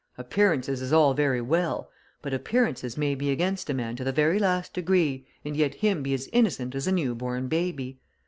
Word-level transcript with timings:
Appearances 0.17 0.81
is 0.81 0.91
all 0.91 1.13
very 1.13 1.41
well 1.41 1.91
but 2.23 2.33
appearances 2.33 2.97
may 2.97 3.13
be 3.13 3.29
against 3.29 3.69
a 3.69 3.73
man 3.75 3.95
to 3.97 4.03
the 4.03 4.11
very 4.11 4.39
last 4.39 4.73
degree, 4.73 5.27
and 5.45 5.55
yet 5.55 5.75
him 5.75 6.01
be 6.01 6.11
as 6.15 6.27
innocent 6.33 6.73
as 6.73 6.87
a 6.87 6.91
new 6.91 7.13
born 7.13 7.47
baby! 7.47 7.99